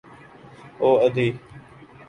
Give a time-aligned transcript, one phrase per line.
[0.81, 1.27] اوادھی